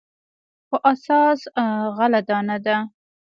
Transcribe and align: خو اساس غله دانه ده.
خو 0.67 0.75
اساس 0.91 1.39
غله 1.97 2.19
دانه 2.27 2.57
ده. 2.65 2.77